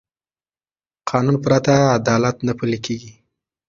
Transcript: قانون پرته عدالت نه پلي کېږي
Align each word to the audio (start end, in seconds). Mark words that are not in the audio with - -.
قانون 1.09 1.35
پرته 1.43 1.75
عدالت 1.97 2.37
نه 2.47 2.53
پلي 2.59 2.79
کېږي 2.85 3.11